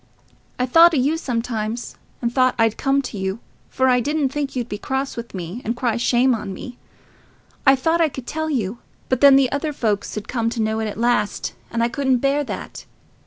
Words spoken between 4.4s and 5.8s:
you'd be cross with me, and